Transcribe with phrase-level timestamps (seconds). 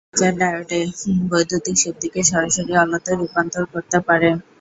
[0.11, 0.33] Laser
[0.39, 0.71] diode
[1.29, 4.29] বৈদ্যুতিক শক্তিকে সরাসরি আলোতে রূপান্তর করতে পারে।